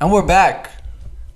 [0.00, 0.70] And we're back.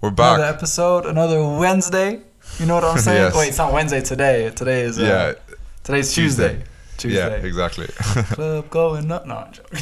[0.01, 0.39] We're back.
[0.39, 2.23] Another episode, another Wednesday.
[2.59, 3.25] You know what I'm saying?
[3.25, 3.37] Yes.
[3.37, 4.51] Wait, it's not Wednesday today.
[4.56, 6.54] Today is uh, yeah, today's Tuesday.
[6.54, 6.71] Tuesday.
[6.96, 7.19] Tuesday.
[7.41, 7.87] yeah, exactly.
[8.35, 9.27] Club going up.
[9.27, 9.49] No,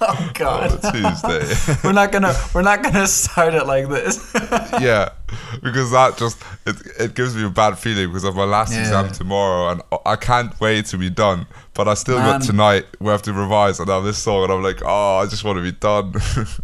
[0.00, 0.80] oh God.
[0.82, 1.76] Oh, Tuesday.
[1.84, 4.32] we're not gonna we're not gonna start it like this.
[4.80, 5.10] yeah,
[5.62, 8.80] because that just it, it gives me a bad feeling because of my last Yeah.
[8.80, 11.46] exam tomorrow and I can't wait to be done.
[11.72, 12.40] But I still Man.
[12.40, 12.84] got tonight.
[12.98, 15.56] We have to revise and have this song, and I'm like, oh, I just want
[15.56, 16.12] to be done.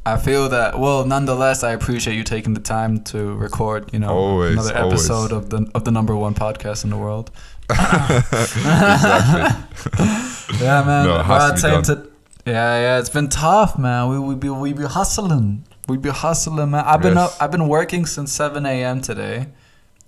[0.04, 0.78] I feel that.
[0.78, 3.91] Well, nonetheless, I appreciate you taking the time to record.
[3.94, 4.92] You know, Always, another always.
[5.08, 7.30] episode of the of the number one podcast in the world.
[7.70, 9.62] exactly.
[10.61, 11.06] Yeah, man.
[11.06, 12.09] No, We're has to
[12.47, 12.98] yeah, yeah.
[13.01, 14.09] It's been tough, man.
[14.09, 15.65] We we be we be hustling.
[15.89, 16.84] We be hustling, man.
[16.84, 17.34] I've been Yes.
[17.34, 17.42] up.
[17.42, 19.01] I've been working since seven a.m.
[19.01, 19.48] today.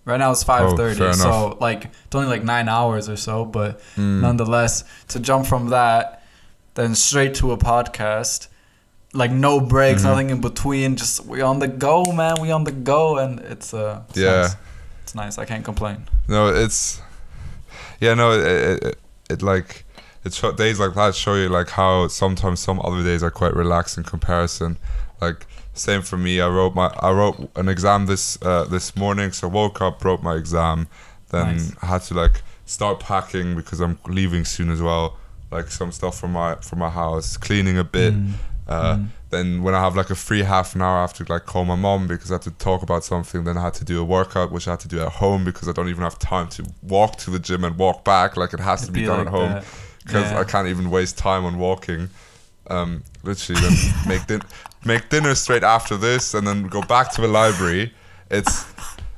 [0.04, 3.44] Right now it's five thirty, Oh, so like it's only like nine hours or so.
[3.44, 4.20] But Mm.
[4.20, 6.22] nonetheless, to jump from that,
[6.74, 8.46] then straight to a podcast,
[9.12, 10.10] like no breaks, Mm-hmm.
[10.10, 10.96] nothing in between.
[10.96, 12.36] Just we on the go, man.
[12.40, 14.30] We on the go, and it's uh, it's Yeah.
[14.42, 14.56] nice.
[15.02, 15.38] it's nice.
[15.38, 16.06] I can't complain.
[16.28, 17.00] No, it's
[18.00, 18.98] yeah, no, it it, it,
[19.30, 19.84] it like
[20.24, 23.54] it show, days like that show you like how sometimes some other days are quite
[23.54, 24.78] relaxed in comparison.
[25.20, 26.40] Like same for me.
[26.40, 30.22] I wrote my I wrote an exam this uh, this morning, so woke up, wrote
[30.22, 30.88] my exam,
[31.30, 31.74] then Nice.
[31.80, 35.16] Had to like start packing because I'm leaving soon as well.
[35.50, 38.14] Like some stuff from my from my house, cleaning a bit.
[38.14, 38.32] Mm.
[38.68, 39.08] Uh, Mm.
[39.30, 41.64] Then when I have like a free half an hour, I have to like call
[41.66, 43.44] my mom because I have to talk about something.
[43.44, 45.68] Then I had to do a workout, which I had to do at home because
[45.68, 48.36] I don't even have time to walk to the gym and walk back.
[48.38, 49.62] Like it has to It'd be, be done like at home
[50.04, 50.40] because Yeah.
[50.40, 52.08] I can't even waste time on walking.
[52.70, 53.74] Um, literally, then
[54.06, 54.42] make din-
[54.84, 57.92] make dinner straight after this, and then go back to the library.
[58.30, 58.64] It's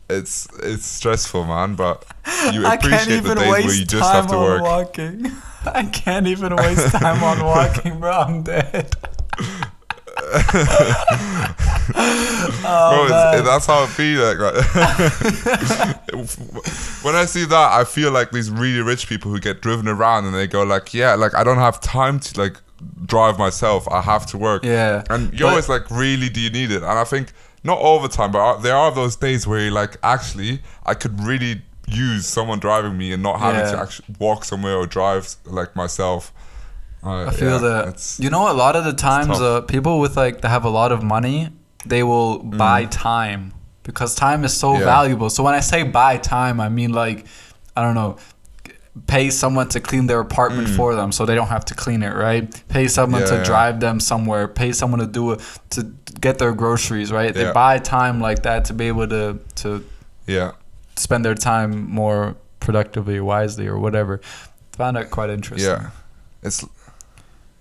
[0.08, 1.77] it's it's stressful, man.
[1.77, 2.05] But
[2.53, 4.62] you appreciate the days where you just have to on work.
[4.62, 5.31] walking.
[5.66, 8.12] I can't even waste time on walking, bro.
[8.12, 8.94] I'm dead.
[11.92, 13.34] Oh, Bro, man.
[13.38, 14.38] it's, that's how it feels like.
[14.38, 14.54] Right?
[17.02, 20.26] when I see that, I feel like these really rich people who get driven around
[20.26, 22.56] and they go like, "Yeah, like I don't have time to like
[23.06, 23.88] drive myself.
[23.88, 26.82] I have to work." Yeah, and you're but- always like, "Really, do you need it?"
[26.82, 27.32] And I think
[27.64, 30.94] not all the time, but uh, there are those days where you're like, "Actually, I
[30.94, 33.72] could really use someone driving me and not having Yeah.
[33.72, 36.32] to actually walk somewhere or drive like myself."
[37.03, 38.16] Uh, I feel yeah, that.
[38.19, 40.93] You know, a lot of the times, uh, people with like that have a lot
[40.93, 41.49] of money,
[41.87, 43.53] they will buy time
[43.83, 44.78] because time is so Mm.
[44.81, 44.84] Yeah.
[44.84, 45.31] valuable.
[45.31, 47.25] So when I say buy time, I mean like,
[47.77, 48.16] I don't know.
[49.06, 52.12] Pay someone to clean their apartment for them, so they don't have to clean it,
[52.15, 52.44] right?
[52.69, 53.31] Pay someone Mm.
[53.31, 54.49] Yeah, to drive them somewhere.
[54.49, 55.41] Pay someone to do it
[55.71, 55.84] to
[56.21, 57.32] get their groceries, right?
[57.32, 59.84] They buy time like that to be able to to
[60.27, 60.53] yeah.
[60.97, 64.21] spend their time more productively, wisely, or whatever.
[64.77, 65.71] Found that quite interesting.
[65.71, 65.91] Yeah,
[66.43, 66.65] it's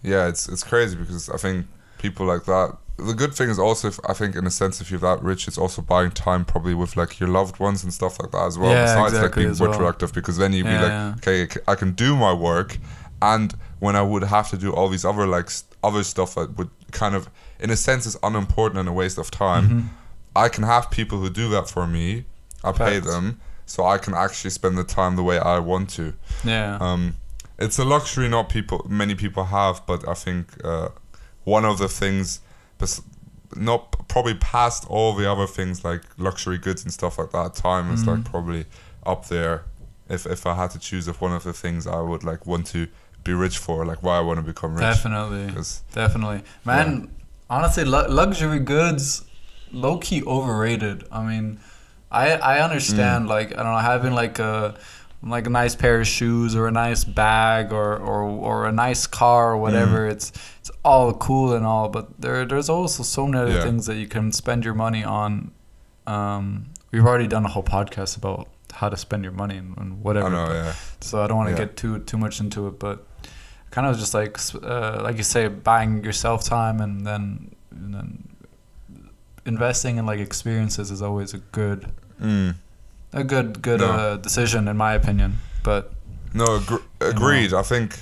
[0.03, 1.67] yeah, it's it's crazy because I think
[1.97, 2.77] people like that.
[2.97, 5.47] The good thing is also, if, I think, in a sense, if you're that rich,
[5.47, 8.57] it's also buying time probably with like your loved ones and stuff like that as
[8.57, 8.71] well.
[8.71, 9.77] Yeah, besides exactly like being more well.
[9.77, 11.15] productive, because then you'd be like, yeah.
[11.17, 12.77] okay, I can do my work,
[13.21, 15.49] and when I would have to do all these other like
[15.81, 19.31] other stuff that would kind of, in a sense, is unimportant and a waste of
[19.31, 19.69] time.
[19.69, 19.87] Mm-hmm.
[20.35, 22.25] I can have people who do that for me.
[22.63, 26.13] I pay them, so I can actually spend the time the way I want to.
[26.43, 26.77] Yeah.
[26.81, 27.15] Um,
[27.59, 30.89] it's a luxury not people many people have, but I think uh,
[31.43, 32.39] one of the things,
[33.55, 37.55] not probably past all the other things like luxury goods and stuff like that.
[37.55, 38.09] Time is Mm-hmm.
[38.09, 38.65] like probably
[39.05, 39.63] up there.
[40.09, 42.65] If if I had to choose if one of the things I would like want
[42.67, 42.87] to
[43.23, 44.81] be rich for, like why I want to become rich.
[44.81, 45.53] definitely,
[45.93, 47.09] definitely, man.
[47.49, 49.23] Honestly, lu- luxury goods,
[49.71, 51.03] low key overrated.
[51.11, 51.59] I mean,
[52.11, 53.29] I I understand Mm.
[53.29, 54.75] like I don't know having like a
[55.21, 59.05] like a nice pair of shoes or a nice bag or or, or a nice
[59.07, 60.07] car or whatever.
[60.07, 60.11] Mm.
[60.11, 63.63] It's it's all cool and all, but there there's also so many other Yeah.
[63.63, 65.51] things that you can spend your money on.
[66.07, 70.01] Um, we've already done a whole podcast about how to spend your money and, and
[70.03, 70.27] whatever.
[70.27, 70.73] I know, but- yeah.
[71.01, 71.65] so I don't want to Yeah.
[71.67, 73.05] get too too much into it, but
[73.71, 78.23] kind of just like uh, like you say, buying yourself time and then and then
[79.45, 81.91] investing in like experiences is always a good
[82.21, 82.55] Mm.
[83.13, 83.87] A good good No.
[83.91, 85.37] uh, decision in my opinion.
[85.63, 85.91] But
[86.33, 87.53] No, agr- agreed.
[87.53, 87.97] I think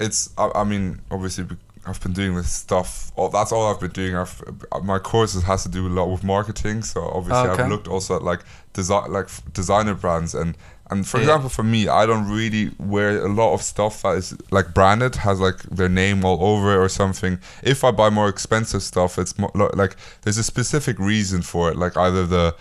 [0.00, 0.30] it's.
[0.36, 1.46] I, I mean, obviously,
[1.86, 3.10] I've been doing this stuff.
[3.16, 4.14] All, that's all I've been doing.
[4.16, 4.42] I've
[4.82, 6.82] my courses has to do a lot with marketing.
[6.82, 7.62] So obviously, Okay.
[7.62, 8.40] I've looked also at like
[8.72, 10.56] design, like f- designer brands, and
[10.90, 11.24] and for Yeah.
[11.24, 15.16] example, for me, I don't really wear a lot of stuff that is like branded,
[15.16, 17.38] has like their name all over it or something.
[17.62, 21.76] If I buy more expensive stuff, it's more, like there's a specific reason for it,
[21.78, 22.54] like either the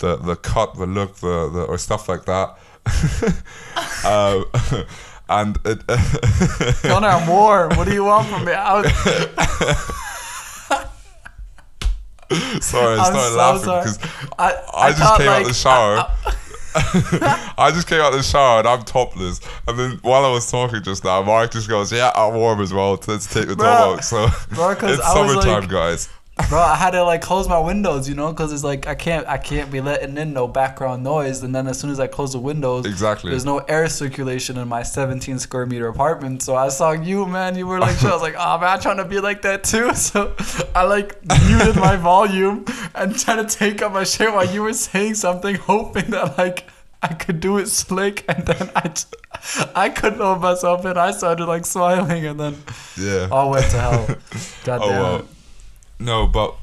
[0.00, 2.56] the the cut, the look, the, the or stuff like that.
[4.04, 4.44] um,
[5.28, 5.86] and it,
[6.82, 7.76] Connor, I'm warm.
[7.76, 8.52] What do you want from me?
[8.52, 8.90] I was,
[12.60, 13.82] Sorry, I I'm started so laughing sorry.
[13.82, 13.98] because
[14.38, 16.06] I, I, just thought, came out like, the shower.
[17.58, 19.40] I just came out the shower and I'm topless.
[19.66, 22.72] And then while I was talking just now, Mark just goes, "Yeah, I'm warm as
[22.72, 23.00] well.
[23.08, 23.66] Let's take the Bro.
[23.66, 26.08] top out." So Bro, it's I summertime, like- guys.
[26.48, 29.26] Bro i had to like close my windows you know because it's like i can't
[29.26, 32.32] i can't be letting in no background noise and then as soon as i close
[32.32, 33.30] the windows Exactly.
[33.30, 37.56] there's no air circulation in my 17 square meter apartment so i saw you man
[37.56, 39.92] you were like i was like oh man i'm trying to be like that too
[39.94, 40.34] so
[40.74, 41.16] i like
[41.48, 42.64] muted my volume
[42.94, 46.64] and trying to take up my shit while you were saying something hoping that like
[47.02, 50.98] I could do it slick, and then I, j- I couldn't hold myself in.
[50.98, 52.56] I started like smiling, and then
[52.98, 53.26] Yeah.
[53.32, 54.06] all went to hell.
[54.64, 55.28] God Oh damn well.
[56.00, 56.56] No, but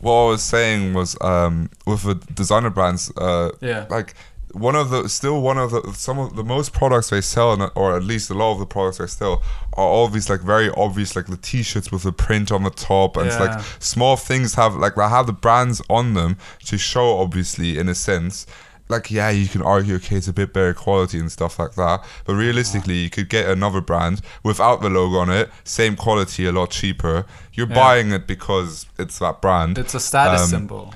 [0.00, 3.86] what I was saying was um, with the designer brands, uh, Yeah.
[3.88, 4.14] like
[4.52, 7.96] one of the still one of the some of the most products they sell, or
[7.96, 9.42] at least a lot of the products they sell,
[9.74, 13.16] are all these like very obvious, like the T-shirts with the print on the top,
[13.16, 16.36] and it's like small things have like they have the brands on them
[16.66, 18.46] to show, obviously, in a sense.
[18.92, 22.04] Like yeah, you can argue okay, it's a bit better quality and stuff like that,
[22.26, 26.52] but realistically, you could get another brand without the logo on it, same quality, a
[26.52, 27.24] lot cheaper.
[27.54, 27.74] You're Yeah.
[27.74, 29.78] buying it because it's that brand.
[29.78, 30.94] It's a status Um, symbol.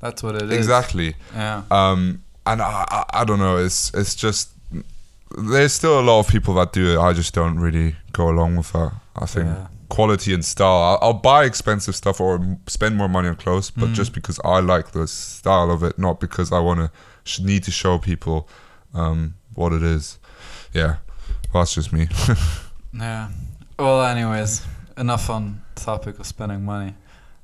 [0.00, 0.56] That's what it is.
[0.58, 1.14] exactly.
[1.34, 1.62] Yeah.
[1.70, 3.56] Um, and I, I, I don't know.
[3.56, 4.50] It's it's just
[5.36, 6.98] there's still a lot of people that do it.
[7.02, 8.92] I just don't really go along with that.
[9.16, 9.66] I think Yeah.
[9.88, 10.82] Quality and style.
[10.82, 13.80] I'll, I'll buy expensive stuff or spend more money on clothes, Mm.
[13.80, 17.62] but just because I like the style of it, not because I want to need
[17.64, 18.48] to show people
[18.94, 20.18] um, what it is.
[20.72, 20.96] Yeah,
[21.52, 22.08] that's just me.
[22.98, 23.28] Yeah.
[23.78, 24.64] Well, anyways,
[24.96, 26.94] enough on the topic of spending money.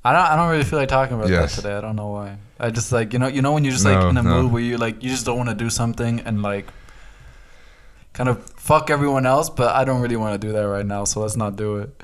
[0.03, 0.21] I don't.
[0.31, 1.55] I don't really feel like talking about Yes.
[1.55, 1.77] that today.
[1.77, 2.37] I don't know why.
[2.59, 4.41] I just like you know you know when you're just like in a no.
[4.41, 6.65] mood where you like you just don't want to do something and like
[8.13, 11.03] kind of fuck everyone else, but I don't really want to do that right now.
[11.03, 12.03] So let's not do it.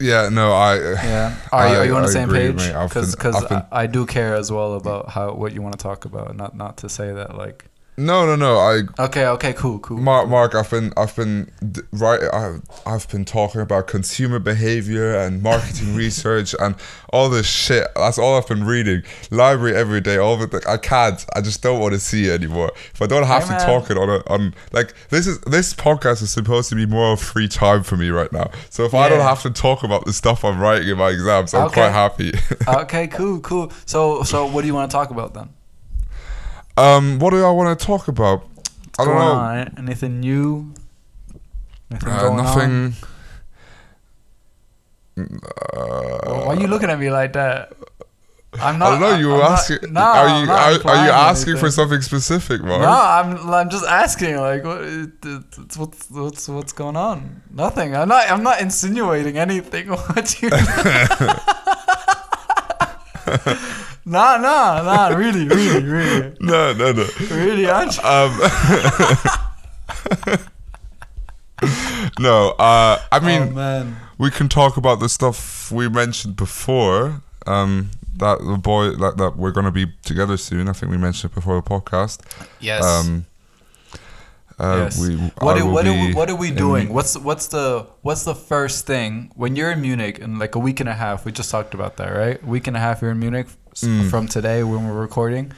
[0.00, 0.76] Yeah, no, I.
[0.78, 1.36] Yeah.
[1.52, 2.72] Are you, are you on the I same agree, page?
[2.88, 6.34] Because I, I do care as well about how what you want to talk about.
[6.36, 7.66] Not not to say that like.
[7.98, 8.58] No, no, no.
[8.58, 9.26] I Okay.
[9.26, 9.52] Okay.
[9.52, 9.80] Cool.
[9.80, 9.98] Cool.
[9.98, 11.50] Mark, Mark, I've been, I've been,
[11.92, 16.76] right, I've, I've been talking about consumer behavior and marketing research and
[17.12, 17.88] all this shit.
[17.96, 19.02] That's all I've been reading.
[19.32, 20.16] Library every day.
[20.16, 20.64] All of it.
[20.66, 21.24] I can't.
[21.34, 22.70] I just don't want to see it anymore.
[22.94, 23.66] If I don't have Hey, to man.
[23.66, 27.12] talk it on a, on like this is this podcast is supposed to be more
[27.14, 28.50] of free time for me right now.
[28.70, 31.52] So if I don't have to talk about the stuff I'm writing in my exams,
[31.52, 31.74] I'm Okay.
[31.80, 32.32] quite happy.
[32.68, 33.08] okay.
[33.08, 33.40] Cool.
[33.40, 33.72] Cool.
[33.86, 35.48] So so what do you want to talk about then?
[36.78, 38.44] Um, what do I want to talk about?
[38.98, 39.20] I don't know.
[39.32, 39.74] on?
[39.78, 40.72] Anything new?
[41.90, 42.94] Anything Uh, nothing.
[45.18, 45.24] Uh,
[46.44, 47.72] Why are you looking at me like that?
[48.60, 48.88] I'm not.
[48.88, 49.16] I don't know.
[49.18, 49.92] You I'm were not- asking.
[49.92, 52.80] no, are you are, are you asking for something specific, Mark?
[52.82, 53.50] No, I'm.
[53.50, 54.36] I'm just asking.
[54.36, 54.80] Like, what?
[54.82, 57.42] It, it, it's what's what's what's going on?
[57.52, 57.94] Nothing.
[57.94, 58.30] I'm not.
[58.30, 59.88] I'm not insinuating anything.
[60.08, 60.48] What you?
[64.08, 65.08] nah, nah, nah.
[65.16, 67.06] Really, really, really, No, no, no.
[67.30, 67.68] really.
[67.68, 68.40] I'm Um,
[72.18, 72.50] no.
[72.58, 73.96] Uh, I oh mean, man.
[74.18, 77.22] we can talk about the stuff we mentioned before.
[77.46, 80.68] Um, that the boy that, that we're gonna be together soon.
[80.68, 82.20] I think we mentioned it before the podcast.
[82.60, 82.84] Yes.
[82.84, 83.26] Um,
[84.58, 85.00] uh, yes.
[85.00, 86.92] we, what I are, will what, are we, be what are we in- doing?
[86.92, 90.80] What's what's the what's the first thing when you're in Munich in like a week
[90.80, 91.24] and a half?
[91.24, 92.42] We just talked about that, right?
[92.42, 94.10] A week and a half you're in Munich s- Mm.
[94.10, 95.52] from today when we're recording.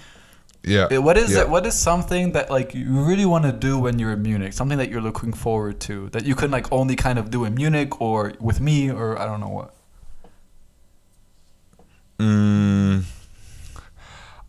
[0.63, 0.99] Yeah.
[0.99, 1.43] What is yeah.
[1.43, 1.49] it?
[1.49, 4.53] What is something that like you really want to do when you're in Munich?
[4.53, 7.55] Something that you're looking forward to that you can like only kind of do in
[7.55, 9.75] Munich or with me or I don't know what.
[12.19, 13.05] Mm,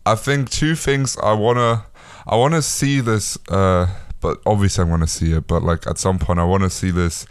[0.04, 1.86] I think two things I wanna
[2.26, 3.86] I wanna see this uh
[4.20, 7.26] but obviously I'm gonna see it but like at some point I wanna see this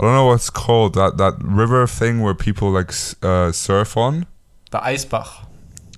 [0.00, 2.92] I don't know what's called that that river thing where people like
[3.22, 4.26] uh, surf on
[4.70, 5.46] The Eisbach.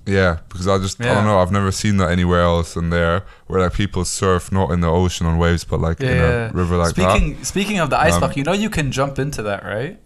[0.05, 3.23] Yeah because I just I don't know I've never seen that anywhere else in there
[3.47, 6.75] where like people surf not in the ocean on waves but like in a river
[6.77, 9.63] like that speaking speaking of the Eisbach, Um, you know you can jump into that,
[9.63, 9.99] right?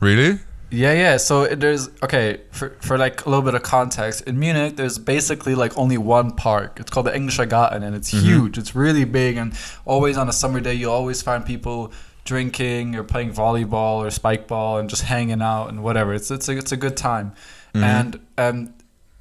[0.00, 0.38] really
[0.70, 1.16] Yeah, yeah.
[1.16, 4.20] So it- there's okay for for like a little bit of context.
[4.28, 6.76] In Munich, there's basically like only one park.
[6.78, 8.20] It's called the Englischer Garten, and it's Mhm.
[8.20, 8.58] huge.
[8.58, 9.54] It's really big, and
[9.86, 11.90] always on a summer day, you always find people
[12.26, 16.12] drinking or playing volleyball or spike ball and just hanging out and whatever.
[16.12, 17.32] It's it's a it's a good time,
[17.74, 17.82] Mhm.
[17.82, 18.74] and um,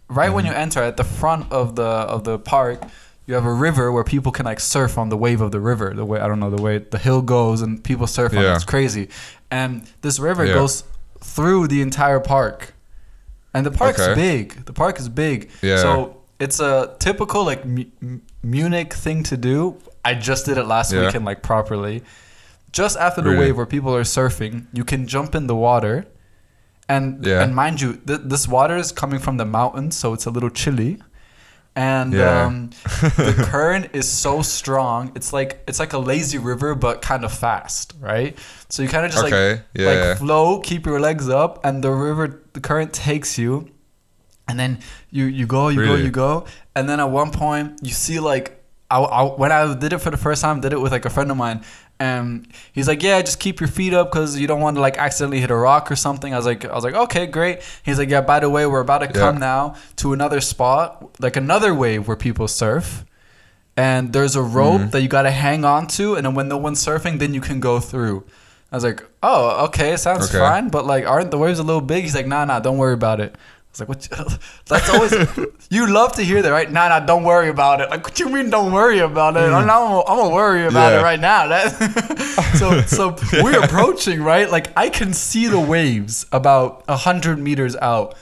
[0.09, 2.81] right when you enter at the front of the of the park.
[3.29, 5.93] You have a river where people can like surf on the wave of the river.
[5.93, 8.55] The way I don't know the way the hill goes and people surf on it.
[8.55, 9.09] It's crazy,
[9.51, 10.53] and this river Yeah.
[10.53, 10.85] goes
[11.19, 12.73] through the entire park.
[13.53, 14.15] And the park's Okay.
[14.15, 14.65] big.
[14.65, 15.49] The park is big.
[15.61, 15.75] Yeah.
[15.81, 19.75] So it's a typical like M- Munich thing to do.
[20.05, 21.01] I just did it last Yeah.
[21.07, 22.03] weekend like properly.
[22.71, 23.47] Just after the Really?
[23.47, 26.05] wave where people are surfing, you can jump in the water
[26.89, 27.43] and Yeah.
[27.43, 30.49] and mind you, th- this water is coming from the mountains, so it's a little
[30.49, 30.99] chilly,
[31.75, 32.45] and Yeah.
[32.45, 32.69] um,
[33.17, 35.11] the current is so strong.
[35.15, 38.37] It's like it's like a lazy river, but kind of fast, right?
[38.69, 41.83] So you kind of just Okay, like yeah, like flow, keep your legs up, and
[41.83, 43.69] the river, the current takes you,
[44.47, 44.79] and then
[45.11, 48.53] you you go, you go, you go, and then at one point you see like
[48.89, 51.09] I, I when I did it for the first time, did it with like a
[51.09, 51.61] friend of mine,
[51.99, 54.97] and he's like, yeah, just keep your feet up because you don't want to like
[54.97, 56.33] accidentally hit a rock or something.
[56.33, 57.61] I was like, I was like, okay, great.
[57.83, 61.35] He's like, yeah, by the way, we're about to come now to another spot, like
[61.35, 63.03] another wave where people surf.
[63.75, 64.89] And there's a rope Mm-hmm.
[64.91, 67.59] that you gotta hang on to, and then when no one's surfing, then you can
[67.59, 68.23] go through.
[68.71, 70.39] I was like, oh, okay, sounds Okay.
[70.39, 72.03] fine, but like, aren't the waves a little big?
[72.03, 73.35] He's like, nah, nah, don't worry about it.
[73.79, 74.39] I was like, what?
[74.65, 75.13] That's always
[75.69, 76.71] you love to hear that, right?
[76.71, 77.89] Nah, nah, don't worry about it.
[77.89, 79.41] Like, what you mean, don't worry about it?
[79.41, 80.99] I'm, I'm, I'm gonna worry about Yeah.
[80.99, 81.47] it right now.
[81.47, 84.49] That, so, so we're approaching, right?
[84.49, 88.15] Like, I can see the waves about a hundred meters out.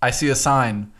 [0.00, 0.92] I see a sign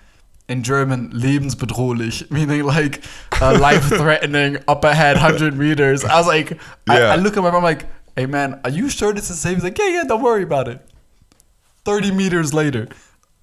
[0.49, 3.03] in German, lebensbedrohlich, meaning like
[3.41, 6.05] uh, life threatening up ahead, 100 meters.
[6.05, 6.53] I was like,
[6.89, 7.13] I, Yeah.
[7.13, 7.87] I look at my mom, I'm like,
[8.17, 9.55] hey man, are you sure this is safe?
[9.57, 10.81] He's like, yeah, yeah, don't worry about it.
[11.85, 12.89] 30 meters later,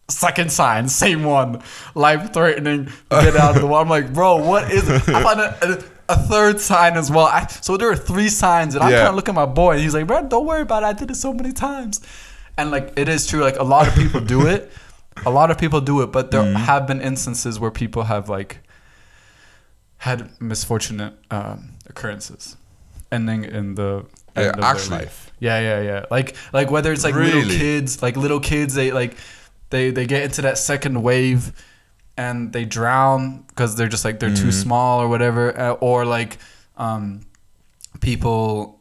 [0.10, 1.62] second sign, same one,
[1.96, 3.84] life threatening, get out of the water.
[3.84, 5.08] I'm like, bro, what is it?
[5.10, 7.26] I found a, a, a third sign as well.
[7.26, 8.98] I, so there are three signs, and I'm Yeah.
[9.00, 10.88] kind of looking at my boy, and he's like, bro, don't worry about it.
[10.88, 12.02] I did it so many times.
[12.58, 14.72] And like, it is true, like, a lot of people do it.
[15.26, 16.56] A lot of people do it, but there Mm-hmm.
[16.56, 18.60] have been instances where people have like
[19.98, 22.58] had misfortunate um, occurrences,
[23.12, 24.06] ending in the
[24.36, 24.90] Yeah, end of actually.
[24.90, 25.32] their life.
[25.40, 26.06] Yeah, yeah, yeah.
[26.12, 29.16] Like like whether it's like little kids, like little kids, they like
[29.74, 31.42] they they get into that second wave
[32.16, 34.66] and they drown because they're just like they're too Mm-hmm.
[34.66, 36.38] small or whatever, uh, or like
[36.78, 37.22] um,
[38.00, 38.80] people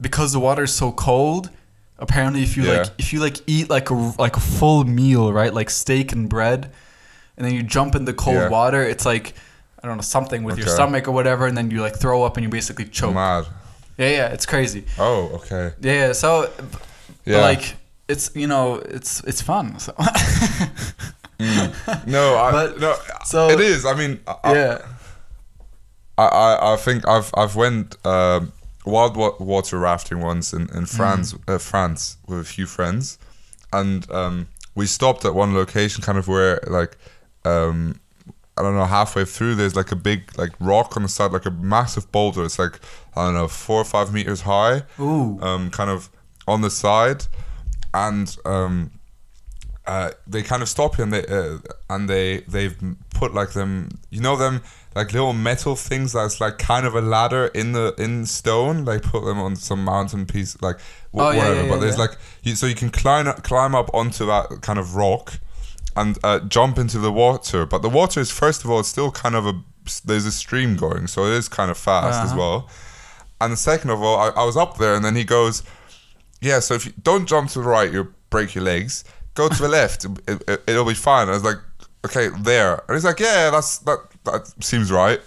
[0.00, 1.50] because the water is so cold.
[1.98, 2.78] Apparently, if you Yeah.
[2.78, 6.28] like if you like eat like a like a full meal, right, like steak and
[6.28, 6.70] bread,
[7.36, 8.48] and then you jump in the cold Yeah.
[8.48, 9.34] water, it's like
[9.82, 12.36] I don't know something with your stomach or whatever, and then you like throw up
[12.36, 13.14] and you basically choke.
[13.14, 13.44] Mad.
[13.98, 14.84] Yeah, yeah, it's crazy.
[14.98, 15.72] Oh, okay.
[15.80, 16.12] Yeah, yeah.
[16.12, 16.50] So,
[17.24, 17.42] Yeah.
[17.42, 17.76] like,
[18.08, 19.78] it's you know, it's it's fun.
[19.78, 19.94] So.
[22.06, 22.96] no, I, But- no.
[23.24, 23.84] so- it is.
[23.84, 24.86] I mean, I, yeah.
[26.16, 28.52] I, I, I think I've I've went um,
[28.86, 33.18] wild water rafting once in in France, uh, France with a few friends,
[33.72, 36.96] and um, we stopped at one location, kind of where like.
[37.44, 38.00] Um,
[38.56, 41.44] I don't know, halfway through, there's like a big like rock on the side, like
[41.44, 42.44] a massive boulder.
[42.44, 42.78] It's like
[43.16, 44.84] I don't know, four or five meters high.
[45.00, 45.40] Ooh.
[45.42, 46.08] Um, kind of
[46.46, 47.26] on the side,
[47.94, 48.90] and um,
[49.86, 51.58] uh, they kind of stop you and they uh,
[51.90, 52.76] and they they've
[53.14, 54.62] put like them, you know them
[54.96, 58.84] like little metal things that's like kind of a ladder in the in stone.
[58.84, 60.78] They put them on some mountain piece, like
[61.12, 61.62] wh- Oh, yeah, whatever.
[61.62, 62.02] yeah, but there's yeah.
[62.04, 65.38] like you, so you can climb up, climb up onto that kind of rock
[65.96, 67.66] and uh, jump into the water.
[67.66, 69.54] But the water is first of all it's still kind of a
[70.04, 72.38] there's a stream going, so it is kind of fast as Uh-huh.
[72.40, 72.70] well.
[73.40, 75.62] And second of all, I, I was up there, and then he goes,
[76.44, 79.04] "Yeah, so if you don't jump to the right, you'll break your legs.
[79.34, 81.58] Go to the left, it, it, it'll be fine." I was like,
[82.06, 83.98] "Okay, there." And he's like, "Yeah, that's that.
[84.24, 85.20] That seems right."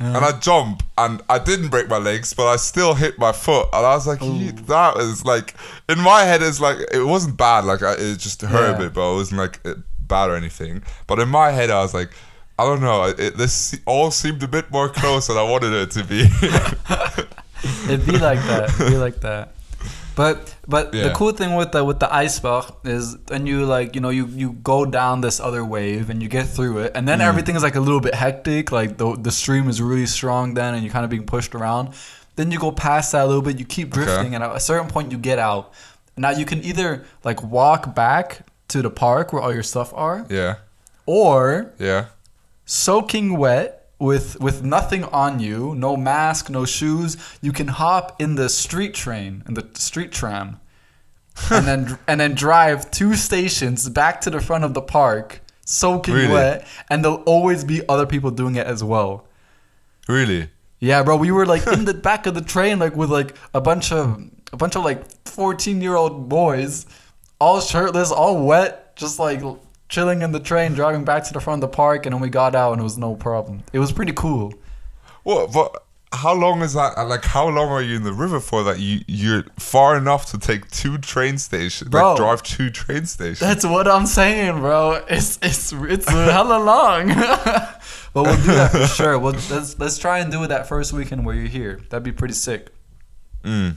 [0.00, 3.68] And I jump, and I didn't break my legs, but I still hit my foot,
[3.72, 5.54] and I was like, that was like."
[5.88, 7.64] In my head, it's like it wasn't bad.
[7.64, 8.76] Like I, it just hurt Yeah.
[8.76, 9.60] a bit, but it wasn't like
[10.00, 10.82] bad or anything.
[11.06, 12.10] But in my head, I was like.
[12.58, 13.04] I don't know.
[13.06, 16.20] It, this all seemed a bit more close than I wanted it to be.
[17.90, 18.68] It'd be like that.
[18.74, 19.54] It'd be like that.
[20.14, 24.00] But but the cool thing with the with the Eisbach is when you like you
[24.00, 27.18] know you you go down this other wave and you get through it and then
[27.20, 27.28] Mm.
[27.28, 30.74] everything is like a little bit hectic like the the stream is really strong then
[30.74, 31.94] and you're kind of being pushed around.
[32.36, 34.88] Then you go past that a little bit, you keep drifting, and at a certain
[34.88, 35.72] point you get out.
[36.16, 40.24] Now you can either like walk back to the park where all your stuff are,
[40.30, 40.56] yeah,
[41.06, 42.06] or yeah.
[42.64, 48.34] soaking wet with with nothing on you, no mask, no shoes, you can hop in
[48.34, 50.58] the street train, in the street tram,
[51.50, 56.14] and then and then drive two stations back to the front of the park, soaking
[56.14, 56.32] Really?
[56.32, 59.26] wet, and there'll always be other people doing it as well.
[60.08, 60.50] Really?
[60.80, 63.60] Yeah, bro, we were like in the back of the train, like with like a
[63.60, 64.20] bunch of
[64.52, 66.86] a bunch of like fourteen year old boys,
[67.40, 69.40] all shirtless, all wet, just like
[69.92, 72.30] chilling in the train, driving back to the front of the park, and then we
[72.30, 73.62] got out and it was no problem.
[73.74, 74.54] It was pretty cool.
[75.22, 75.52] What?
[75.52, 76.96] But how long is that?
[77.06, 78.64] Like, how long are you in the river for?
[78.64, 82.08] That you you're far enough to take two train stations, Bro.
[82.08, 83.40] like drive two train stations.
[83.40, 85.04] That's what I'm saying, bro.
[85.08, 87.08] It's it's it's hella long.
[88.14, 89.18] but we'll do that for sure.
[89.18, 91.80] We'll, let's let's try and do it that first weekend where you're here.
[91.90, 92.70] That'd be pretty sick.
[93.44, 93.76] Mm.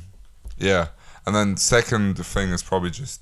[0.57, 0.87] Yeah,
[1.25, 3.21] and then second thing is probably just.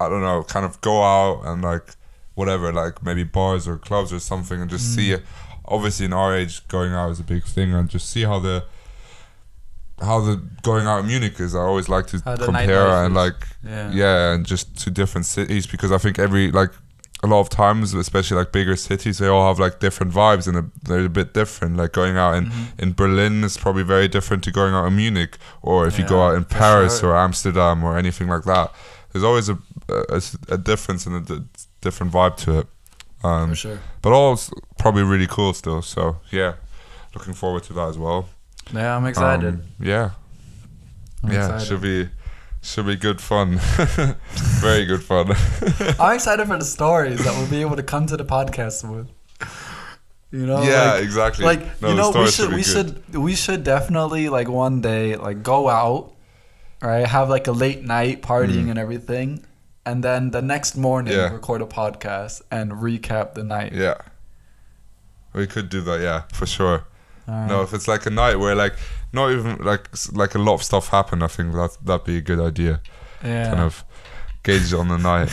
[0.00, 1.94] I don't know, kind of go out and like
[2.34, 5.08] whatever, like maybe bars or clubs or something, and just see.
[5.10, 5.14] Mm.
[5.18, 5.22] it.
[5.66, 8.64] Obviously, in our age, going out is a big thing, and just see how the
[10.00, 11.54] how the going out in Munich is.
[11.54, 13.90] I always like to compare and like Yeah.
[13.92, 16.70] yeah, and just to different cities because I think every like
[17.22, 20.70] a lot of times, especially like bigger cities, they all have like different vibes and
[20.82, 21.76] they're a bit different.
[21.76, 22.80] Like going out in Mm-hmm.
[22.82, 26.26] in Berlin is probably very different to going out in Munich, or if you go
[26.26, 27.10] out in Paris sure.
[27.12, 28.70] or Amsterdam or anything like that.
[29.12, 29.56] There's always a
[29.88, 31.44] a, a difference and a d-
[31.84, 32.66] different vibe to it.
[33.22, 33.78] Um, For sure.
[34.02, 34.38] but all
[34.78, 35.80] probably really cool still.
[35.82, 36.54] So yeah,
[37.14, 38.28] looking forward to that as well.
[38.72, 39.54] Yeah, I'm excited.
[39.54, 40.10] Um, yeah,
[41.22, 41.66] I'm yeah, excited.
[41.66, 42.08] should be
[42.62, 43.58] should be good fun.
[44.60, 45.26] very good fun.
[46.00, 49.08] I'm excited for the stories that we'll be able to come to the podcast with.
[50.30, 51.44] You know, yeah, like, exactly.
[51.44, 52.66] like No, you know, we should we good.
[52.66, 56.12] should we should definitely like one day like go out,
[56.82, 57.06] right?
[57.06, 59.44] Have like a late night partying and everything,
[59.86, 61.16] and then the next morning Mm.
[61.16, 61.32] Yeah.
[61.32, 63.72] record a podcast and recap the night.
[63.72, 63.94] Yeah.
[65.32, 66.84] We could do that, yeah, for sure.
[67.28, 67.48] Alright.
[67.48, 68.74] No, if it's like a night where like
[69.12, 72.20] not even like like a lot of stuff happened, I think that that'd be a
[72.20, 72.80] good idea.
[73.22, 73.48] yeah.
[73.48, 73.84] Kind of
[74.42, 75.30] gauge it on the night.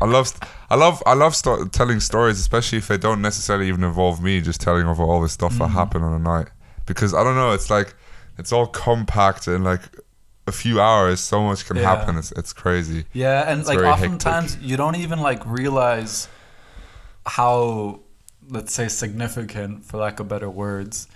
[0.00, 0.32] I love
[0.70, 4.40] I love I love sto- telling stories, especially if they don't necessarily even involve me.
[4.40, 5.72] Just telling of all the stuff that Mhm.
[5.72, 6.48] happened on a night
[6.86, 7.52] because I don't know.
[7.52, 7.94] It's like
[8.38, 9.82] it's all compact and like
[10.48, 11.20] a few hours.
[11.20, 11.84] So much can Yeah.
[11.96, 12.16] happen.
[12.18, 13.04] It's it's crazy.
[13.12, 14.04] Yeah, and It's like very hectic.
[14.12, 16.28] oftentimes you don't even like realize
[17.26, 18.00] how,
[18.48, 21.06] let's say, significant, for lack of better words,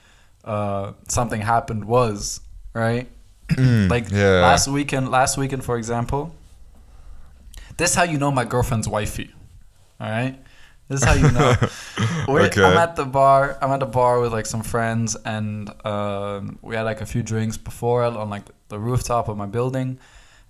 [0.44, 2.40] uh, something happened was
[2.74, 3.08] right.
[3.58, 4.40] like yeah.
[4.40, 6.34] last weekend, last weekend, for example.
[7.78, 9.32] This is how you know my girlfriend's wifey.
[10.00, 10.36] All right.
[10.88, 11.54] This is how you know.
[12.28, 12.62] Okay.
[12.64, 13.56] I'm at the bar.
[13.62, 17.22] I'm at the bar with like some friends, and um, we had like a few
[17.22, 19.98] drinks before on like the rooftop of my building.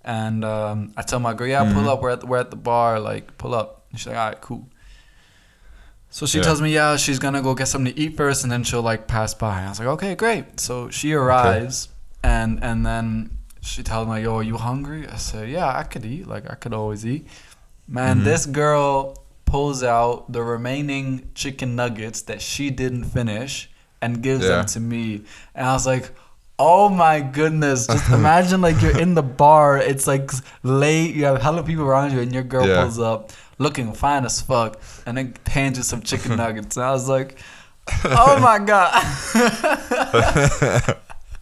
[0.03, 1.91] And um, I tell my girl, "Yeah, pull Mhm.
[1.91, 2.01] up.
[2.01, 2.99] We're at the, we're at the bar.
[2.99, 4.67] Like, pull up." And she's like, "All right, cool."
[6.09, 6.43] So she Yeah.
[6.43, 9.07] tells me, "Yeah, she's gonna go get something to eat first, and then she'll like
[9.07, 11.89] pass by." I was like, "Okay, great." So she arrives,
[12.23, 13.07] and and then
[13.61, 16.27] she tells me, "Yo, are you hungry?" I said, "Yeah, I could eat.
[16.27, 17.25] Like, I could always eat."
[17.87, 18.23] Man, Mhm.
[18.25, 23.69] this girl pulls out the remaining chicken nuggets that she didn't finish
[24.01, 24.57] and gives Yeah.
[24.57, 25.23] them to me.
[25.55, 26.11] And I was like,
[26.59, 27.87] oh my goodness.
[27.87, 30.31] Just imagine like you're in the bar, it's like
[30.63, 32.81] late, you have hella people around you, and your girl Yeah.
[32.81, 36.75] pulls up looking fine as fuck and then hands you some chicken nuggets.
[36.75, 37.37] And I was like,
[38.05, 38.91] oh my God.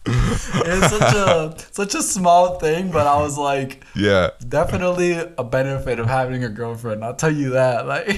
[0.04, 4.30] it's such a such a small thing, but I was like, Yeah.
[4.48, 7.04] definitely a benefit of having a girlfriend.
[7.04, 7.86] I'll tell you that.
[7.86, 8.08] Like,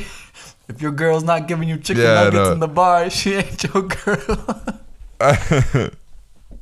[0.69, 2.53] if your girl's not giving you chicken Yeah, nuggets know.
[2.53, 4.47] in the bar, she ain't your girl.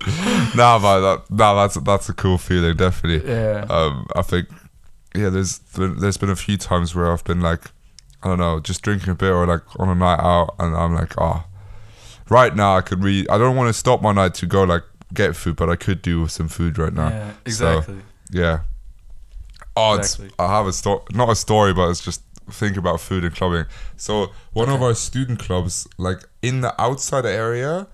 [0.57, 3.29] nah, but that, nah, that's that's a cool feeling, definitely.
[3.31, 3.67] yeah.
[3.69, 4.49] Um, I think,
[5.15, 7.61] yeah, there's been, there's been a few times where I've been like,
[8.23, 10.95] I don't know, just drinking a bit or like on a night out, and I'm
[10.95, 11.45] like, oh,
[12.29, 14.83] right now I could really, I don't want to stop my night to go like
[15.15, 17.09] get food, but I could do with some food right now.
[17.09, 17.97] yeah, exactly.
[18.31, 18.61] Yeah.
[19.77, 20.31] Oh, Exactly.
[20.39, 23.67] I have a story, not a story, but it's just think about food and clubbing.
[23.97, 27.87] So one of our student clubs, like in the outside area,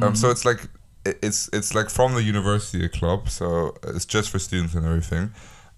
[0.00, 0.60] um, so it's like
[1.04, 5.32] it's it's like from the university club, so it's just for students and everything.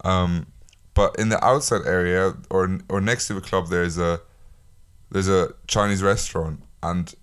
[0.04, 0.46] Um,
[0.94, 4.20] but in the outside area or or next to the club, there's a
[5.10, 7.14] there's a Chinese restaurant and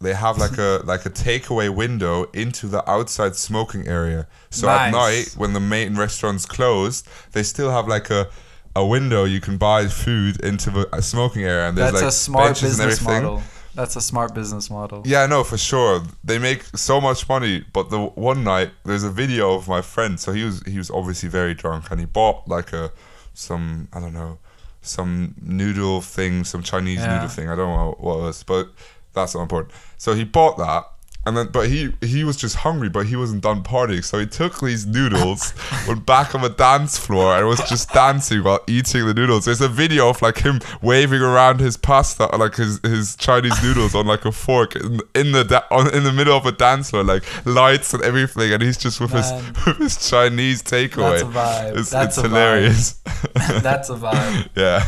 [0.00, 4.26] they have like a like a takeaway window into the outside smoking area.
[4.50, 8.28] So at night when the main restaurant's closed, they still have like a
[8.74, 12.08] a window you can buy food into the uh, smoking area and there's That's like
[12.08, 13.22] a smart benches and everything.
[13.22, 13.42] model.
[13.76, 15.02] That's a smart business model.
[15.04, 16.02] Yeah, no, for sure.
[16.24, 17.64] They make so much money.
[17.72, 20.18] But the one night, there's a video of my friend.
[20.18, 22.90] So he was he was obviously very drunk, and he bought like a
[23.34, 24.38] some I don't know
[24.80, 27.14] some noodle thing, some Chinese Yeah.
[27.14, 27.48] noodle thing.
[27.50, 28.68] I don't know what it was, but
[29.12, 29.72] that's not important.
[29.98, 30.84] So he bought that.
[31.26, 34.04] And then, but he he was just hungry, but he wasn't done partying.
[34.04, 35.52] So he took these noodles,
[35.88, 39.44] went back on the dance floor, and was just dancing while eating the noodles.
[39.46, 43.94] There's a video of like him waving around his pasta, like his his Chinese noodles
[43.94, 46.90] on like a fork in, in the da- on, in the middle of a dance
[46.90, 49.30] floor, like lights and everything, and he's just with his
[49.66, 51.18] with his Chinese takeaway.
[51.18, 51.76] That's a vibe.
[51.78, 52.30] It's, That's it's a vibe.
[52.30, 52.92] hilarious.
[53.62, 54.48] That's a vibe.
[54.54, 54.84] yeah,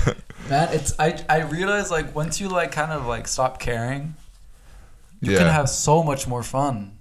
[0.48, 4.14] Man, it's I I realize like once you like kind of like stop caring,
[5.20, 5.38] you Yeah.
[5.38, 6.92] can have so much more fun.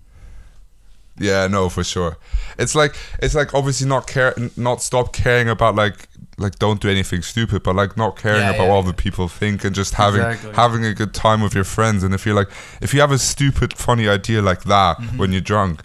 [1.19, 2.17] Yeah, no, for sure.
[2.59, 6.89] It's like it's like obviously not care, not stop caring about like like don't do
[6.89, 8.89] anything stupid, but like not caring Yeah, about yeah, what yeah.
[8.89, 10.53] other people think and just having Exactly.
[10.53, 12.03] having a good time with your friends.
[12.03, 12.49] And if you're like
[12.81, 15.17] if you have a stupid funny idea like that Mm-hmm.
[15.17, 15.81] when you're drunk,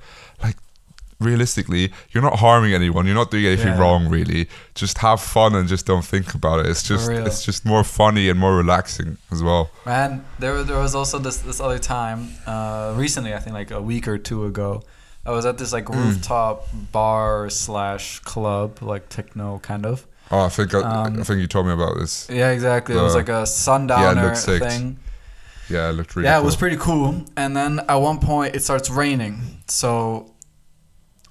[1.23, 3.07] realistically, you're not harming anyone.
[3.07, 3.79] You're not doing anything Yeah.
[3.81, 4.49] wrong, really.
[4.75, 6.67] Just have fun and just don't think about it.
[6.67, 9.71] It's just it's just more funny and more relaxing as well.
[9.87, 13.81] Man, there there was also this this other time, uh, recently I think like a
[13.81, 14.83] week or two ago,
[15.25, 15.99] I was at this like Hmm.
[15.99, 20.07] rooftop bar slash club, like techno kind of.
[20.31, 22.27] Oh, I think I, Um, I think you told me about this.
[22.31, 22.97] Yeah, exactly.
[22.97, 24.63] it was Uh, like a sundowner sick.
[24.63, 24.97] thing.
[25.69, 26.27] Yeah, it looked really.
[26.29, 26.43] yeah, cool.
[26.43, 27.23] it was pretty cool.
[27.37, 30.32] And then at one point it starts raining, so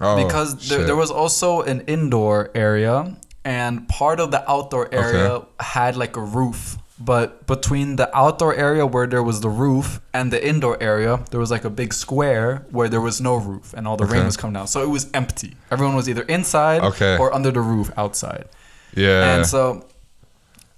[0.02, 5.42] Oh, because there, there was also an indoor area and part of the outdoor area
[5.60, 6.78] had like a roof.
[6.98, 11.40] But between the outdoor area where there was the roof and the indoor area there
[11.40, 14.36] was like a big square where there was no roof and all the rain was
[14.36, 14.66] coming down.
[14.68, 15.56] So it was empty.
[15.70, 17.16] Everyone was either inside Okay.
[17.18, 18.46] or under the roof outside.
[18.94, 19.36] Yeah.
[19.36, 19.86] and so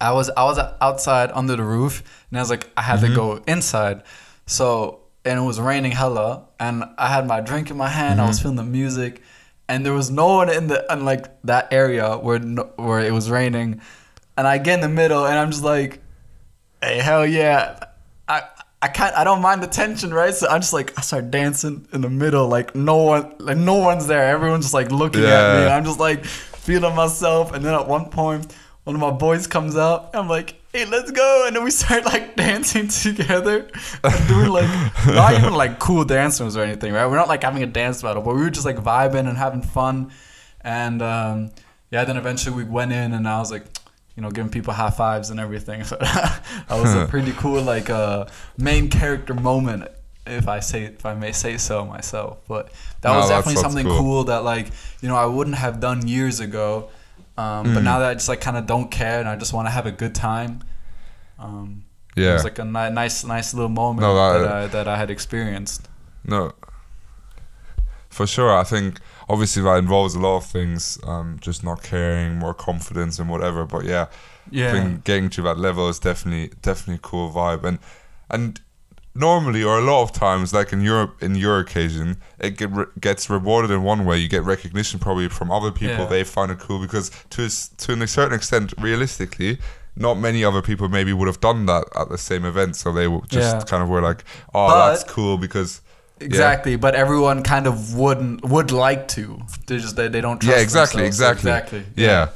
[0.01, 3.07] I was I was outside under the roof, and I was like I had to
[3.07, 3.15] mm-hmm.
[3.15, 4.03] go inside.
[4.47, 8.21] So and it was raining hella, and I had my drink in my hand.
[8.21, 8.43] I was mm-hmm.
[8.43, 9.23] feeling the music,
[9.69, 13.13] and there was no one in the in like that area where no, where it
[13.13, 13.81] was raining,
[14.37, 16.01] and I get in the middle, and I'm just like,
[16.83, 17.79] hey hell yeah,
[18.29, 18.43] I.
[18.83, 19.17] I can't.
[19.17, 20.35] I don't mind the tension, right?
[20.35, 23.77] So I'm just like I start dancing in the middle, like no one, like no
[23.77, 24.29] one's there.
[24.29, 25.73] Everyone's just like looking at me.
[25.73, 27.55] I'm just like feeling myself.
[27.55, 30.11] And then at one point, one of my boys comes out.
[30.13, 33.71] And I'm like, "Hey, let's go!" And then we start like dancing together
[34.03, 34.69] and doing like
[35.07, 37.07] not even like cool dance moves or anything, right?
[37.07, 39.63] We're not like having a dance battle, but we were just like vibing and having
[39.63, 40.11] fun.
[40.61, 41.51] And um,
[41.91, 43.65] yeah, then eventually we went in, and I was like.
[44.17, 45.83] You know, giving people high fives and everything.
[45.91, 49.89] So that was a pretty cool, like, uh, main character moment,
[50.25, 52.39] if I say, if I may say so myself.
[52.47, 53.99] But that No, was definitely something cool.
[53.99, 54.69] cool that like
[55.01, 56.91] you know I wouldn't have done years ago,
[57.37, 57.85] um, but Mm.
[57.85, 59.87] now that I just like kind of don't care and I just want to have
[59.87, 60.63] a good time.
[61.39, 61.85] Um,
[62.17, 62.35] it yeah.
[62.35, 65.11] was like a ni- nice, nice little moment No, that- that, I, that I had
[65.11, 65.89] experienced.
[66.25, 66.53] No.
[68.09, 70.99] For sure, I think obviously that involves a lot of things.
[71.05, 73.65] Um, just not caring, more confidence, and whatever.
[73.65, 74.07] But yeah,
[74.53, 77.65] think getting to that level is definitely definitely a cool vibe.
[77.65, 77.81] And
[78.31, 78.61] and
[79.15, 82.87] normally or a lot of times, like in Europe, in your occasion, it get re-
[83.01, 84.19] gets rewarded in one way.
[84.19, 85.97] You get recognition probably from other people.
[86.05, 86.07] Yeah.
[86.07, 87.49] They find it cool because to a
[87.87, 89.59] to a certain extent, realistically.
[89.97, 93.07] Not many other people maybe would have done that at the same event, so they
[93.29, 93.63] just Yeah.
[93.65, 95.81] kind of were like, "Oh, But- that's cool," because
[96.21, 99.41] Exactly, but everyone kind of wouldn't would like to.
[99.67, 101.39] They just they, they don't trust yeah exactly themselves.
[101.41, 102.29] exactly exactly yeah.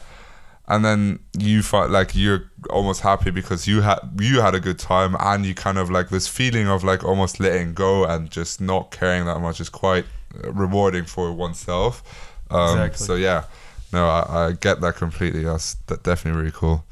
[0.69, 4.79] And then you find like you're almost happy because you had you had a good
[4.79, 8.61] time and you kind of like this feeling of like almost letting go and just
[8.61, 10.05] not caring that much is quite
[10.45, 12.03] uh, rewarding for oneself.
[12.51, 13.07] Um, Exactly.
[13.07, 13.45] so yeah.
[13.93, 15.43] No I, I get that completely.
[15.45, 16.85] That's that definitely really cool.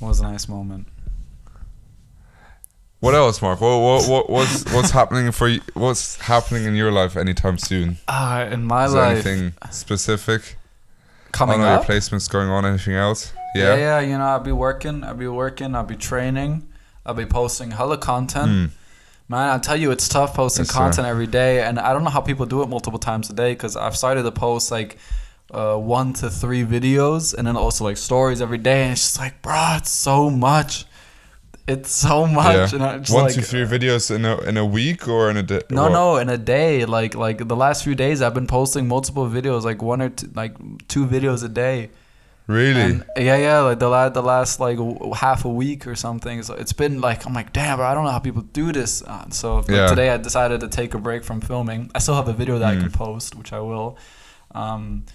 [0.00, 0.88] It was a nice moment.
[2.98, 3.60] what else mark?
[3.60, 7.98] What, what, what what's what's happening for you what's happening in your life anytime soon?
[8.08, 10.56] Ah, in my is there life, anything specific
[11.38, 11.86] coming know up.
[11.88, 13.62] your placements going on anything else Yeah.
[13.74, 14.96] yeah yeah, You know, I'll be working.
[15.04, 15.74] I'll be working.
[15.76, 16.52] I'll be training.
[17.06, 18.50] I'll be posting hella content.
[18.50, 18.70] Mm.
[19.28, 20.78] Man, I tell you, it's tough posting Yes, sir.
[20.80, 23.52] content every day, and I don't know how people do it multiple times a day
[23.52, 24.98] because I've started to post like
[25.50, 29.18] uh, one to three videos, and then also like stories every day, and it's just
[29.18, 30.84] like, bro, it's so much.
[31.66, 34.66] It's so much, and I just One, like, two, three videos in a in a
[34.66, 35.62] week or in a day?
[35.70, 39.26] No, no, in a day, like like the last few days, I've been posting multiple
[39.28, 40.52] videos, like one or two, like
[40.88, 41.90] two videos a day.
[42.46, 42.80] Really?
[42.82, 46.42] And yeah, yeah, like the last the last like w- half a week or something.
[46.42, 49.00] So it's been like I'm like, damn, bro, I don't know how people do this.
[49.02, 49.86] Uh, so like, Yeah.
[49.86, 51.90] today I decided to take a break from filming.
[51.94, 52.98] I still have a video that I can Mm.
[53.04, 53.96] post, which I will.
[54.54, 55.06] Um,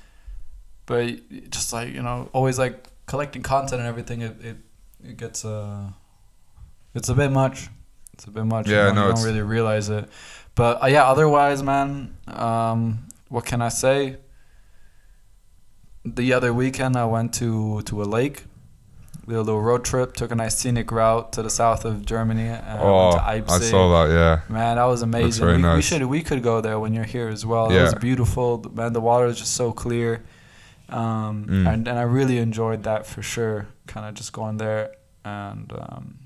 [0.88, 1.06] but
[1.52, 4.58] just like you know, always like collecting content and everything, it it,
[5.10, 5.92] it gets uh,
[6.96, 7.70] it's a bit much.
[8.14, 8.68] It's a bit much.
[8.68, 10.10] Yeah, you, no, don't, you don't really realize it.
[10.56, 14.18] But uh, yeah, otherwise, man, um, what can I say?
[16.06, 18.46] the other weekend I went to to a lake.
[19.26, 22.04] We did a little road trip, took a nice scenic route to the south of
[22.04, 22.48] Germany.
[22.48, 24.12] And oh, I saw that.
[24.14, 24.42] Yeah.
[24.52, 25.46] Man, that was amazing.
[25.46, 27.72] very we, we should we could go there when you're here as well.
[27.72, 27.80] Yeah.
[27.80, 28.66] It was beautiful.
[28.74, 30.24] Man, the water is just so clear.
[30.90, 31.72] Um, Mm.
[31.72, 33.68] and, and I really enjoyed that for sure.
[33.86, 36.18] Kind of just going there and um,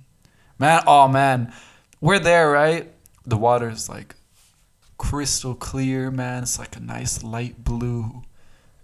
[0.64, 1.54] man, oh man,
[2.00, 2.90] we're there, right?
[3.26, 4.16] The water is like
[4.98, 6.44] crystal clear, man.
[6.44, 8.24] It's like a nice light blue.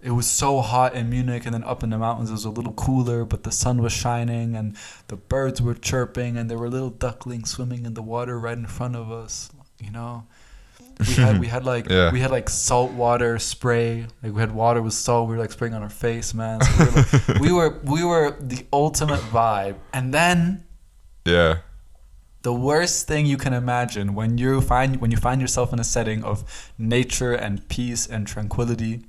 [0.02, 2.50] It was so hot in Munich, and then up in the mountains it was a
[2.50, 4.76] little cooler, but the sun was shining, and
[5.08, 8.66] the birds were chirping, and there were little ducklings swimming in the water right in
[8.66, 9.50] front of us.
[9.78, 10.24] You know,
[10.98, 12.12] we had we had like Yeah.
[12.12, 15.28] we had like salt water spray, like we had water with salt.
[15.30, 16.60] We were like spraying on our face, man.
[16.60, 20.64] So we, were like, we were we were the ultimate vibe, and then
[21.26, 21.58] Yeah.
[22.42, 25.84] The worst thing you can imagine when you find when you find yourself in a
[25.84, 29.02] setting of nature and peace and tranquility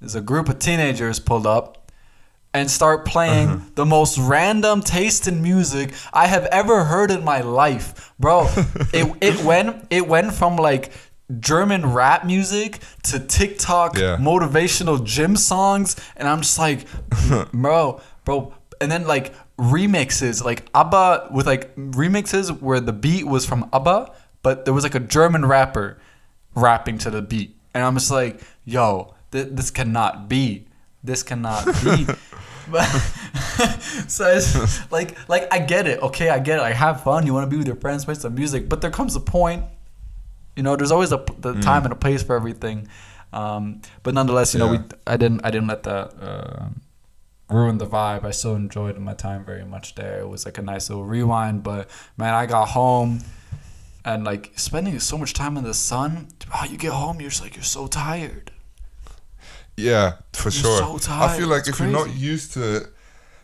[0.00, 1.90] is a group of teenagers pulled up
[2.52, 3.64] and start playing uh-huh.
[3.74, 8.12] the most random taste in music I have ever heard in my life.
[8.18, 8.48] Bro,
[8.92, 10.90] it it went it went from like
[11.38, 14.16] German rap music to TikTok Yeah.
[14.16, 16.86] motivational gym songs and I'm just like
[17.52, 23.44] bro, bro and then like remixes like ABBA with like remixes where the beat was
[23.46, 24.12] from ABBA
[24.42, 25.98] but there was like a German rapper
[26.54, 27.54] rapping to the beat.
[27.74, 30.66] And I'm just like yo th- this cannot be.
[31.04, 32.06] This cannot be.
[32.70, 32.84] But
[34.08, 36.00] so it's like like I get it.
[36.02, 36.62] Okay I get it.
[36.62, 37.26] Like have fun.
[37.26, 38.68] You want to be with your friends play some music.
[38.68, 39.64] But there comes a point
[40.56, 41.62] you know there's always a the Mm.
[41.62, 42.88] time and a place for everything.
[43.32, 46.66] Um, but nonetheless you know we I didn't I didn't let that uh,
[47.50, 50.62] ruin the vibe I still enjoyed my time very much there it was like a
[50.62, 53.20] nice little rewind but man I got home
[54.04, 57.42] and like spending so much time in the sun oh, you get home you're just
[57.42, 58.50] like you're so tired
[59.76, 60.98] Yeah, for You're sure.
[61.00, 62.82] so I feel like it's if you're not used to it,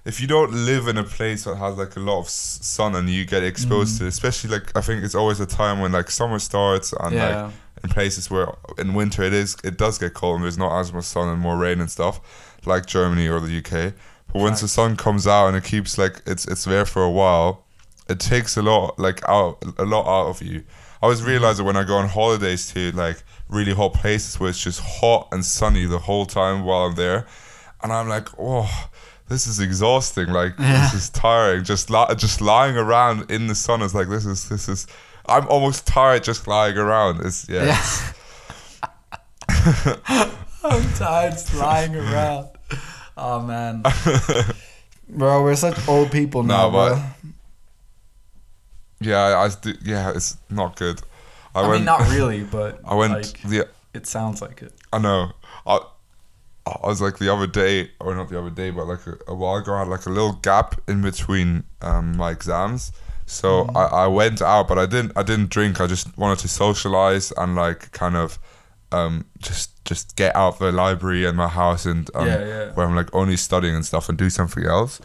[0.05, 3.09] if you don't live in a place that has like a lot of sun and
[3.09, 3.99] you get exposed Mm.
[3.99, 7.14] to it, especially like I think it's always a time when like summer starts and
[7.14, 7.45] Yeah.
[7.47, 10.79] like in places where in winter it is it does get cold and there's not
[10.81, 12.21] as much sun and more rain and stuff,
[12.66, 13.94] like Germany or the UK.
[14.33, 14.72] But once the Facts.
[14.72, 17.64] sun comes out and it keeps like it's it's there for a while,
[18.09, 20.64] it takes a lot like out a lot out of you.
[21.02, 21.26] I always mm.
[21.26, 24.81] realize that when I go on holidays to like really hot places where it's just
[24.81, 27.26] hot and sunny the whole time while I'm there,
[27.83, 28.88] and I'm like, oh,
[29.29, 30.29] this is exhausting.
[30.29, 30.90] Like Yeah.
[30.92, 31.64] this is tiring.
[31.64, 34.87] Just li- just lying around in the sun is like this is this is.
[35.29, 37.24] I'm almost tired just lying around.
[37.24, 37.64] It's yeah.
[37.64, 38.12] Yeah.
[40.64, 42.48] I'm tired lying around.
[43.16, 43.83] Oh man.
[45.09, 47.02] Bro, we're such old people now, No, but- bro.
[49.00, 51.00] Yeah, I, I do- yeah, it's not good.
[51.55, 51.74] I, I, went.
[51.81, 53.68] mean, not really, but I went like, the.
[53.94, 54.72] it sounds like it.
[54.92, 55.33] I know.
[55.66, 55.81] I.
[56.66, 59.35] I was like the other day, or not the other day, but like a, a
[59.37, 62.90] while ago, I had like a little gap in between um, my exams.
[63.26, 63.76] So Mm-hmm.
[63.76, 65.12] I, I went out, but I didn't.
[65.14, 65.81] I didn't drink.
[65.81, 68.38] I just wanted to socialize and like kind of,
[68.92, 72.72] um, just just get out of the library and my house and um, Yeah, yeah.
[72.72, 75.01] where I'm like only studying and stuff and do something else.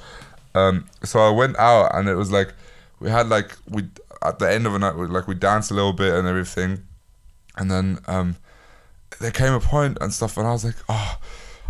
[0.54, 2.54] Um, so I went out and it was like
[3.00, 3.84] we had like we
[4.22, 6.84] at the end of the night we like we danced a little bit and everything,
[7.58, 8.36] and then um,
[9.20, 11.17] there came a point and stuff and I was like oh.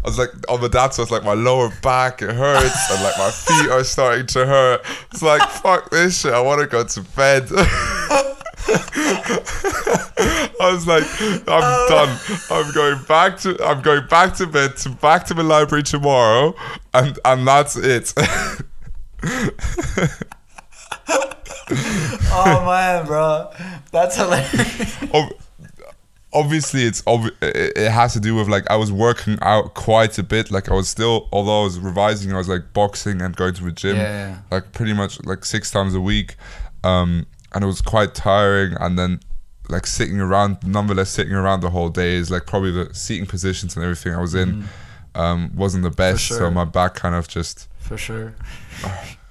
[0.04, 3.16] I was like on the dance, it's like my lower back it hurts and like
[3.20, 4.82] my feet are starting to hurt.
[5.12, 6.34] It's like fuck this shit.
[6.34, 7.48] I want to go to bed.
[10.60, 11.04] I was like,
[11.48, 12.20] I'm done.
[12.50, 16.56] I'm going back to I'm going back to bed to back to the library tomorrow,
[16.94, 18.14] and and that's it.
[22.34, 23.50] Oh man, bro,
[23.92, 24.98] that's hilarious.
[25.14, 25.32] Ob-
[26.34, 30.18] obviously it's ob- it it has to do with like I was working out quite
[30.18, 33.36] a bit like I was still although I was revising I was like boxing and
[33.36, 34.38] going to the gym Yeah.
[34.50, 36.36] like pretty much like six times a week
[36.86, 39.20] um and it was quite tiring and then
[39.70, 43.76] like sitting around nonetheless sitting around the whole day is like probably the seating positions
[43.76, 44.66] and everything I was in
[45.16, 46.54] um wasn't the best so Mm.
[46.54, 48.34] my back kind of just For sure.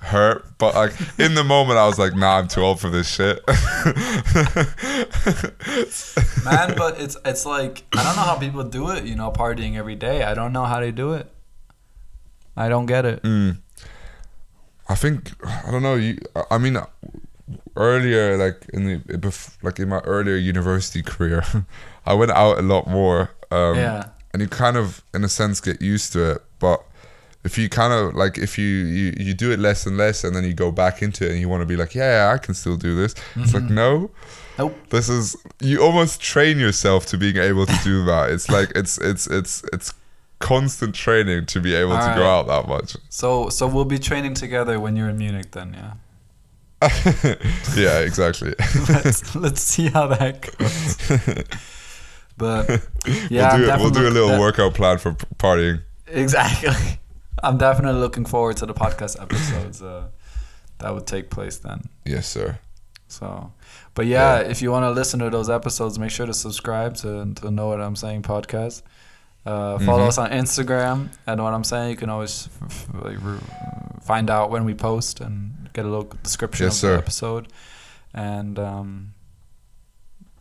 [0.00, 3.06] hurt but like in the moment I was like nah I'm too old for this
[3.06, 3.38] shit
[6.44, 9.76] Man, but it's it's like I don't know how people do it, you know, partying
[9.76, 10.22] every day.
[10.22, 11.30] I don't know how they do it.
[12.56, 13.22] I don't get it.
[13.22, 13.58] Mm.
[14.88, 15.94] I think I don't know.
[15.96, 16.18] You,
[16.50, 16.78] I mean,
[17.80, 21.42] earlier, like in the bef- like in my earlier university career,
[22.06, 23.30] I went out a lot more.
[23.50, 24.04] Um, Yeah.
[24.32, 26.42] and you kind of, in a sense, get used to it.
[26.60, 26.80] But
[27.44, 30.34] if you kind of like, if you you you do it less and less, and
[30.36, 32.38] then you go back into it, and you want to be like, yeah, yeah, I
[32.38, 33.14] can still do this.
[33.36, 34.10] It's like no.
[34.58, 34.76] Nope.
[34.90, 38.30] This is you almost train yourself to being able to do that.
[38.30, 39.94] It's like it's it's it's it's
[40.38, 42.96] constant training to be able to go out that much.
[43.08, 45.92] So so we'll be training together when you're in Munich then, yeah.
[47.76, 48.54] yeah, exactly.
[48.88, 51.46] let's let's see how that goes.
[52.36, 52.68] But
[53.06, 53.82] we'll yeah, do I'm it.
[53.82, 55.82] We'll do a little that- workout plan for partying.
[56.06, 56.70] Exactly.
[57.42, 60.08] I'm definitely looking forward to the podcast episodes uh,
[60.78, 61.82] that would take place then.
[62.04, 62.58] Yes, sir.
[63.08, 63.52] So,
[63.94, 64.48] but yeah, Yeah.
[64.48, 67.68] if you want to listen to those episodes, make sure to subscribe to to know
[67.68, 68.82] what I'm saying podcast.
[69.46, 70.08] Uh, follow Mhm.
[70.08, 71.90] us on Instagram and know what I'm saying.
[71.90, 76.66] You can always f- f- find out when we post and get a little description
[76.66, 76.92] Yes, of sir.
[76.92, 77.48] the episode.
[78.14, 79.14] And um,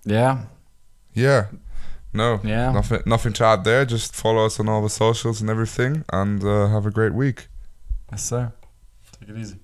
[0.05, 0.43] yeah,
[1.13, 1.47] Yeah.
[2.13, 2.39] No.
[2.43, 2.71] Yeah.
[2.71, 3.01] Nothing.
[3.05, 3.85] Nothing to add there.
[3.85, 7.47] Just follow us on all the socials and everything, and uh, have a great week.
[8.11, 8.51] yes, sir.
[9.19, 9.57] Take it easy.